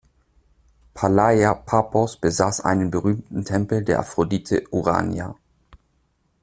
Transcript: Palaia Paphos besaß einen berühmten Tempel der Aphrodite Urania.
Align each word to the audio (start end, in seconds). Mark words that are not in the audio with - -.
Palaia 0.95 1.53
Paphos 1.53 2.17
besaß 2.17 2.61
einen 2.61 2.89
berühmten 2.89 3.45
Tempel 3.45 3.83
der 3.83 3.99
Aphrodite 3.99 4.63
Urania. 4.71 5.35